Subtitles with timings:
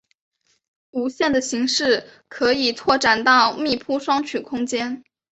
[0.89, 5.03] 无限的形式可以扩展到密铺双曲空间。